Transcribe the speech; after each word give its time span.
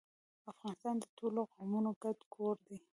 افغانستان 0.51 0.95
د 0.99 1.03
ټولو 1.17 1.41
قومونو 1.53 1.89
ګډ 2.03 2.17
کور 2.33 2.55
دی. 2.67 2.77